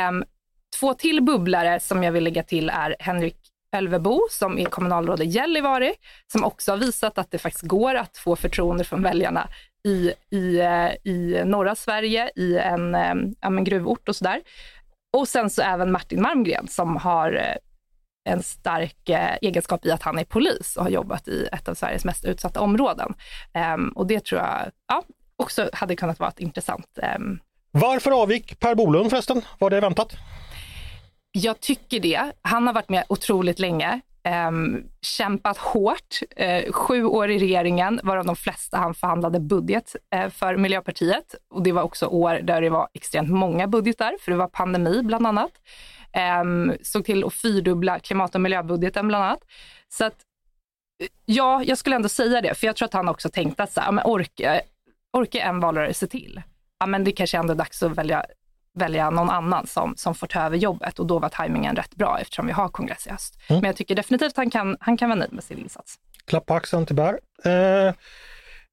[0.09, 0.23] Um,
[0.79, 3.37] Två till bubblare som jag vill lägga till är Henrik
[3.71, 5.93] Ölvebo som är kommunalråd i Gällivare,
[6.31, 9.49] som också har visat att det faktiskt går att få förtroende från väljarna
[9.87, 14.41] i, i, eh, i norra Sverige, i en, eh, en gruvort och sådär.
[15.17, 17.55] Och sen så även Martin Malmgren som har eh,
[18.33, 19.09] en stark
[19.41, 22.59] egenskap i att han är polis och har jobbat i ett av Sveriges mest utsatta
[22.59, 23.13] områden.
[23.75, 25.03] Um, och det tror jag ja,
[25.35, 26.99] också hade kunnat vara ett intressant...
[27.15, 27.39] Um...
[27.71, 29.41] Varför avgick Per Bolund förresten?
[29.59, 30.17] Var det väntat?
[31.31, 32.31] Jag tycker det.
[32.41, 34.01] Han har varit med otroligt länge.
[34.23, 34.51] eh,
[35.01, 40.57] kämpat hårt, eh, sju år i regeringen, varav de flesta han förhandlade budget eh, för
[40.57, 41.35] Miljöpartiet.
[41.49, 45.01] Och det var också år där det var extremt många budgetar, för det var pandemi
[45.03, 45.51] bland annat.
[46.13, 49.43] Ehm, såg till att fyrdubbla klimat och miljöbudgeten bland annat.
[49.89, 50.15] Så att,
[51.03, 53.71] eh, ja, jag skulle ändå säga det, för jag tror att han också tänkte att
[53.71, 54.61] så här, men orka,
[55.13, 56.41] orka en valrörelse till.
[56.79, 58.25] Ja, men det kanske ändå är dags att välja
[58.77, 62.19] välja någon annan som, som får ta över jobbet och då var tajmingen rätt bra
[62.19, 63.35] eftersom vi har kongress i höst.
[63.49, 63.61] Mm.
[63.61, 65.99] Men jag tycker definitivt att han kan, han kan vara nöjd med sin insats.
[66.25, 67.19] Klapp på axeln till Bär.
[67.45, 67.93] Eh,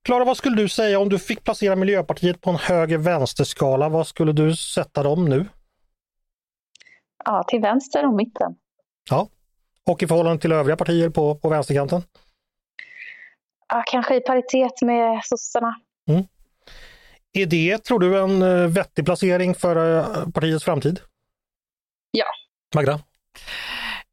[0.02, 3.88] Klara, vad skulle du säga om du fick placera Miljöpartiet på en höger-vänster-skala?
[3.88, 5.46] Vad skulle du sätta dem nu?
[7.24, 8.54] Ja, till vänster och mitten.
[9.10, 9.28] Ja,
[9.86, 12.02] och i förhållande till övriga partier på, på vänsterkanten?
[13.68, 15.74] Ja, kanske i paritet med sossarna.
[16.08, 16.24] Mm.
[17.36, 21.00] Är det, tror du, en eh, vettig placering för eh, partiets framtid?
[22.10, 22.24] Ja.
[22.74, 23.00] Magda?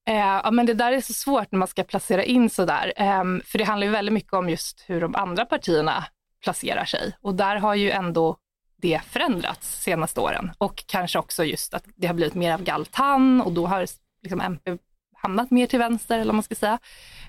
[0.07, 2.93] Eh, ja, men det där är så svårt när man ska placera in sådär.
[2.95, 6.05] Eh, för det handlar ju väldigt mycket om just hur de andra partierna
[6.43, 7.17] placerar sig.
[7.21, 8.38] Och där har ju ändå
[8.77, 10.51] det förändrats senaste åren.
[10.57, 13.86] Och kanske också just att det har blivit mer av galtan och då har
[14.23, 14.77] liksom MP
[15.15, 16.79] hamnat mer till vänster eller vad man ska säga.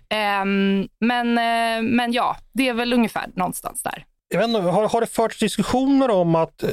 [0.09, 0.45] Eh,
[0.99, 1.35] men,
[1.97, 5.39] men ja, det är väl ungefär någonstans där jag vet inte, har, har det förts
[5.39, 6.71] diskussioner om att eh,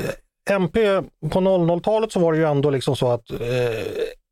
[0.49, 3.37] MP på 00-talet så var det ju ändå liksom så att eh,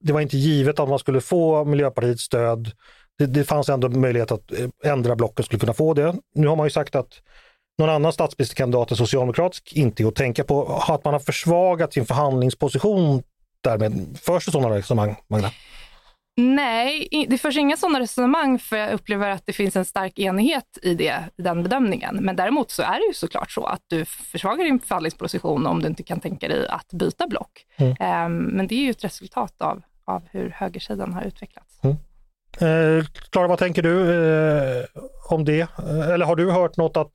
[0.04, 2.72] det var inte givet att man skulle få Miljöpartiets stöd.
[3.18, 6.16] Det, det fanns ändå möjlighet att eh, ändra blocken skulle kunna få det.
[6.36, 7.22] Nu har man ju sagt att
[7.78, 10.84] någon annan statsministerkandidat än socialdemokratisk inte är att tänka på.
[10.88, 13.24] Att man har försvagat sin förhandlingsposition
[13.62, 14.18] därmed.
[14.22, 15.52] Förs det sådana resonemang, Magda?
[16.40, 20.78] Nej, det förs inga sådana resonemang för jag upplever att det finns en stark enighet
[20.82, 22.16] i, det, i den bedömningen.
[22.22, 25.88] Men däremot så är det ju såklart så att du försvagar din förhandlingsposition om du
[25.88, 27.66] inte kan tänka dig att byta block.
[27.78, 27.92] Mm.
[28.26, 31.80] Um, men det är ju ett resultat av, av hur högersidan har utvecklats.
[31.84, 31.98] Mm.
[32.60, 34.86] Eh, Klara, vad tänker du eh,
[35.30, 35.62] om det?
[35.62, 37.12] Eh, eller har du hört något att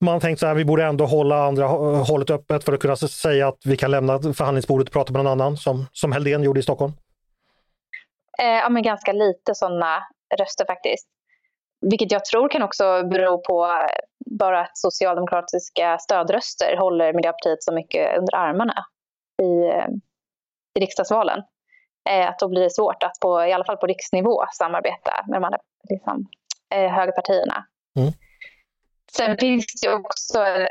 [0.00, 3.48] man tänkt så här, vi borde ändå hålla andra hållet öppet för att kunna säga
[3.48, 6.62] att vi kan lämna förhandlingsbordet och prata med någon annan, som, som Heldén gjorde i
[6.62, 6.92] Stockholm?
[8.42, 10.02] Eh, ja, men ganska lite sådana
[10.38, 11.08] röster faktiskt.
[11.90, 13.86] Vilket jag tror kan också bero på
[14.26, 18.84] bara att socialdemokratiska stödröster håller Miljöpartiet så mycket under armarna
[19.42, 19.88] i, eh,
[20.78, 21.42] i riksdagsvalen.
[22.10, 25.36] Eh, att då blir det svårt att på, i alla fall på riksnivå samarbeta med
[25.36, 25.58] de andra
[25.90, 26.26] liksom,
[26.74, 27.66] eh, högerpartierna.
[27.98, 28.12] Mm.
[29.12, 30.66] Sen finns det också eh,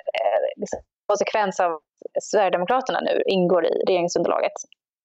[0.56, 4.52] liksom, konsekvens av att Sverigedemokraterna nu ingår i regeringsunderlaget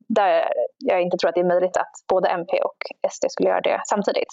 [0.09, 3.61] där jag inte tror att det är möjligt att både MP och SD skulle göra
[3.61, 4.33] det samtidigt.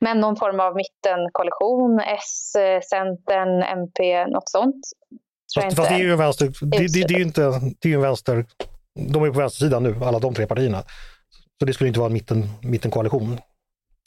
[0.00, 2.52] Men någon form av mittenkoalition, S,
[2.90, 4.86] Centern, MP, något sånt.
[5.54, 7.90] Tror fast, fast det är ju en vänster, det, det, det är ju inte, det
[7.90, 8.46] är en vänster,
[9.12, 10.82] de är på vänstersidan nu, alla de tre partierna.
[11.58, 13.38] Så det skulle inte vara en mitten, mittenkoalition.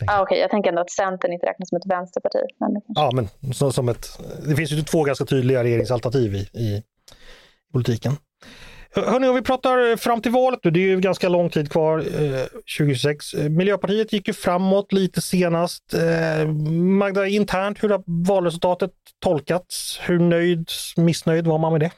[0.07, 0.39] Ah, Okej, okay.
[0.39, 2.39] jag tänker ändå att Centern inte räknas som ett vänsterparti.
[2.59, 4.07] Men Ja, men så, som ett,
[4.47, 6.83] det finns ju två ganska tydliga regeringsalternativ i, i
[7.73, 8.13] politiken.
[8.95, 12.45] Hörni, om vi pratar fram till valet det är ju ganska lång tid kvar, eh,
[12.77, 13.33] 2026.
[13.33, 15.93] Eh, Miljöpartiet gick ju framåt lite senast.
[15.93, 19.99] Eh, Magda, internt, hur har valresultatet tolkats?
[20.01, 21.91] Hur nöjd, missnöjd var man med det?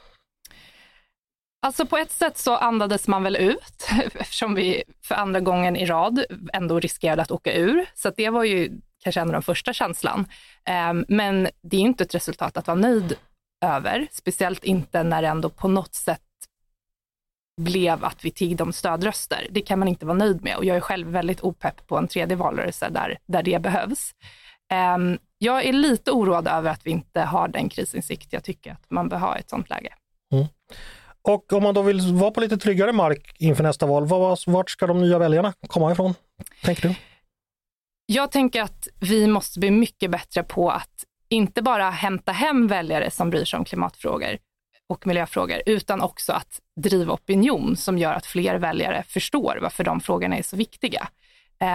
[1.62, 5.86] Alltså på ett sätt så andades man väl ut eftersom vi för andra gången i
[5.86, 7.86] rad ändå riskerade att åka ur.
[7.94, 8.70] Så det var ju
[9.04, 10.26] kanske en av de första känslan.
[10.68, 13.16] Ehm, men det är inte ett resultat att vara nöjd
[13.64, 16.20] över, speciellt inte när det ändå på något sätt
[17.56, 19.46] blev att vi tiggde om stödröster.
[19.50, 22.08] Det kan man inte vara nöjd med och jag är själv väldigt opepp på en
[22.08, 24.14] tredje valrörelse där, där det behövs.
[24.96, 28.90] Um, jag är lite oroad över att vi inte har den krisinsikt jag tycker att
[28.90, 29.94] man bör ha i ett sånt läge.
[30.32, 30.46] Mm.
[31.22, 34.06] Och om man då vill vara på lite tryggare mark inför nästa val,
[34.46, 36.14] vart ska de nya väljarna komma ifrån,
[36.64, 36.94] tänker du?
[38.06, 43.10] Jag tänker att vi måste bli mycket bättre på att inte bara hämta hem väljare
[43.10, 44.38] som bryr sig om klimatfrågor,
[44.88, 50.00] och miljöfrågor, utan också att driva opinion som gör att fler väljare förstår varför de
[50.00, 51.08] frågorna är så viktiga.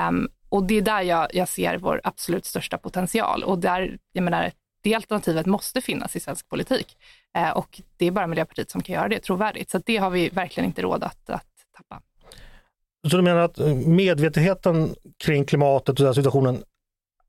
[0.10, 4.24] Um, och det är där jag, jag, ser vår absolut största potential och där, jag
[4.24, 4.52] menar,
[4.84, 6.98] det alternativet måste finnas i svensk politik.
[7.38, 9.70] Uh, och det är bara Miljöpartiet som kan göra det trovärdigt.
[9.70, 11.46] Så det har vi verkligen inte råd att, att
[11.78, 12.02] tappa.
[13.10, 16.64] Så du menar att eh, medvetenheten kring klimatet och den situationen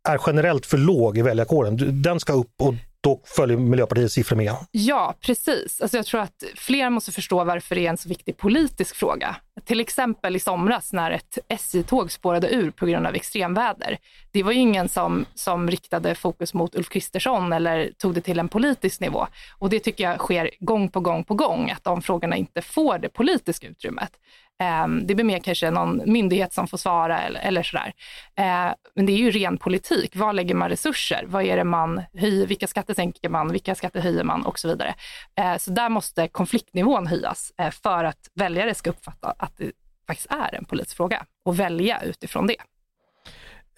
[0.08, 2.02] är generellt för låg i väljarkåren?
[2.02, 4.54] Den ska upp och då följer Miljöpartiets siffror med.
[4.70, 5.80] Ja, precis.
[5.80, 9.36] Alltså jag tror att fler måste förstå varför det är en så viktig politisk fråga.
[9.64, 13.98] Till exempel i somras när ett SJ-tåg spårade ur på grund av extremväder.
[14.30, 18.38] Det var ju ingen som, som riktade fokus mot Ulf Kristersson eller tog det till
[18.38, 19.26] en politisk nivå.
[19.58, 22.98] Och det tycker jag sker gång på gång på gång, att de frågorna inte får
[22.98, 24.12] det politiska utrymmet.
[24.60, 27.92] Ehm, det blir mer kanske någon myndighet som får svara eller, eller sådär.
[28.36, 30.16] Ehm, men det är ju ren politik.
[30.16, 31.24] Var lägger man resurser?
[31.26, 32.46] Vad är det man höjer?
[32.46, 33.52] Vilka skatter sänker man?
[33.52, 34.46] Vilka skatter höjer man?
[34.46, 34.94] Och så vidare.
[35.36, 39.72] Ehm, så där måste konfliktnivån höjas eh, för att väljare ska uppfatta att det
[40.06, 42.56] faktiskt är en politisk fråga och välja utifrån det.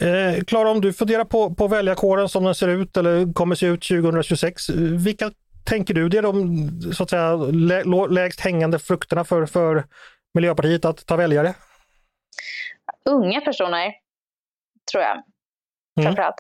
[0.07, 3.67] Eh, Klara, om du funderar på, på väljarkåren som den ser ut eller kommer se
[3.67, 4.71] ut 2026,
[5.05, 5.31] vilka
[5.65, 9.85] tänker du det är de så att säga, lä, lägst hängande frukterna för, för
[10.35, 11.55] Miljöpartiet att ta väljare?
[13.05, 13.93] Unga personer,
[14.93, 15.13] tror jag.
[15.13, 16.07] Mm.
[16.07, 16.37] Framförallt.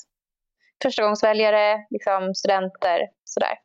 [0.83, 3.59] Förstagångsväljare, liksom studenter, sådär.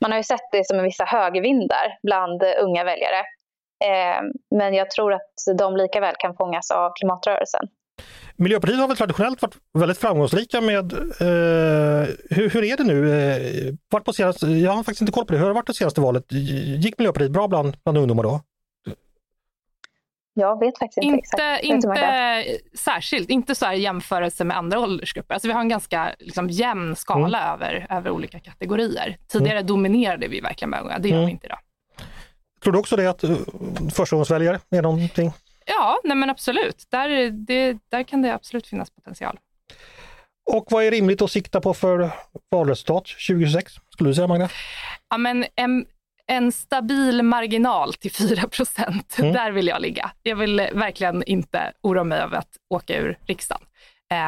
[0.00, 3.24] Man har ju sett det som vissa högervindar bland unga väljare.
[3.84, 4.22] Eh,
[4.56, 7.68] men jag tror att de lika väl kan fångas av klimatrörelsen.
[8.36, 13.12] Miljöpartiet har väl traditionellt varit väldigt framgångsrika med, eh, hur, hur, är det nu?
[13.12, 15.66] Eh, vart på senaste, jag har faktiskt inte koll på det, hur har det varit
[15.66, 16.32] det senaste valet?
[16.82, 18.40] Gick Miljöpartiet bra bland, bland ungdomar då?
[20.34, 21.18] Jag vet faktiskt inte,
[21.62, 22.46] inte exakt.
[22.46, 25.34] Inte särskilt, inte så här i jämförelse med andra åldersgrupper.
[25.34, 27.52] Alltså vi har en ganska liksom, jämn skala mm.
[27.54, 29.16] över, över olika kategorier.
[29.28, 29.66] Tidigare mm.
[29.66, 31.26] dominerade vi verkligen med unga, det gör mm.
[31.26, 31.58] vi inte idag.
[32.62, 33.38] Tror du också det att uh,
[33.94, 35.32] förstagångsväljare är någonting?
[35.66, 36.86] Ja, nej men absolut.
[36.90, 39.38] Där, det, där kan det absolut finnas potential.
[40.52, 42.10] Och vad är rimligt att sikta på för
[42.50, 44.48] valresultat 2026, skulle du säga Magda?
[45.10, 45.86] Ja, men en,
[46.26, 49.18] en stabil marginal till 4 procent.
[49.18, 49.32] Mm.
[49.32, 50.10] Där vill jag ligga.
[50.22, 53.62] Jag vill verkligen inte oroa mig över att åka ur riksdagen.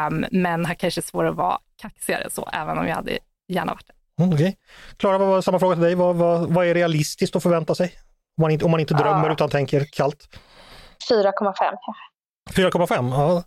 [0.09, 3.19] Um, men här kanske är svårare att vara kaxigare så, även om jag hade
[3.49, 4.23] gärna varit det.
[4.23, 4.55] Mm, okay.
[4.97, 5.95] Klara, vad var samma fråga till dig.
[5.95, 7.93] Vad, vad, vad, är realistiskt att förvänta sig?
[8.39, 9.33] Om man inte, om man inte drömmer ja.
[9.33, 10.29] utan tänker kallt.
[11.11, 11.55] 4,5
[12.51, 13.43] 4,5, ja.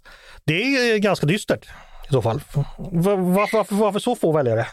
[0.46, 1.66] Det är ganska dystert
[2.10, 2.42] i så fall.
[2.78, 4.68] Var, varför, varför så få väljare?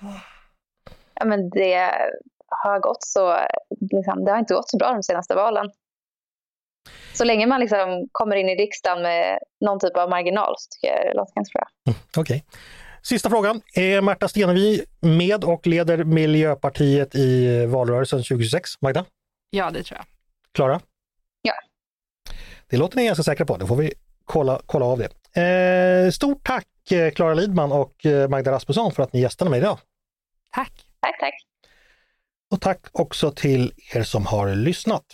[1.15, 1.91] Ja, men det
[2.49, 3.39] har gått så,
[3.81, 5.71] liksom, det har inte gått så bra de senaste valen.
[7.13, 10.97] Så länge man liksom kommer in i riksdagen med någon typ av marginal så tycker
[10.97, 11.67] jag det låter ganska bra.
[11.87, 12.23] Mm, Okej.
[12.23, 12.41] Okay.
[13.03, 13.61] Sista frågan.
[13.75, 18.71] Är Märta Stenevi med och leder Miljöpartiet i valrörelsen 2026?
[18.81, 19.05] Magda?
[19.55, 20.07] Ja, det tror jag.
[20.53, 20.81] Klara?
[21.43, 21.53] Ja.
[22.67, 23.57] Det låter ni ganska säkra på.
[23.57, 25.41] Då får vi kolla, kolla av det.
[25.43, 26.67] Eh, stort tack
[27.15, 29.79] Klara Lidman och eh, Magda Rasmusson för att ni gästade mig idag.
[30.53, 30.73] Tack.
[31.01, 31.35] Tack, tack.
[32.51, 35.05] Och tack också till er som har lyssnat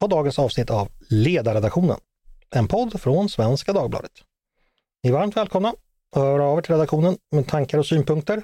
[0.00, 2.00] på dagens avsnitt av Ledarredaktionen,
[2.50, 4.12] en podd från Svenska Dagbladet.
[5.02, 5.68] Ni är varmt välkomna
[6.16, 8.42] att höra av er till redaktionen med tankar och synpunkter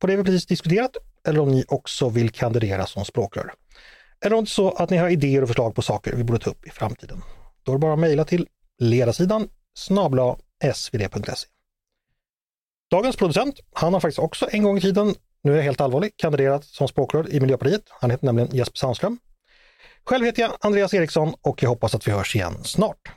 [0.00, 0.96] på det vi precis diskuterat
[1.28, 3.54] eller om ni också vill kandidera som språkrör.
[4.20, 6.50] Är det är så att ni har idéer och förslag på saker vi borde ta
[6.50, 7.22] upp i framtiden.
[7.62, 8.46] Då är det bara att mejla till
[8.78, 10.36] ledarsidan snabla
[10.74, 11.46] svd.se.
[12.90, 16.12] Dagens producent, han har faktiskt också en gång i tiden nu är jag helt allvarlig,
[16.16, 17.82] kandiderat som språkrör i Miljöpartiet.
[17.88, 19.18] Han heter nämligen Jesper Sandström.
[20.04, 23.08] Själv heter jag Andreas Eriksson och jag hoppas att vi hörs igen snart.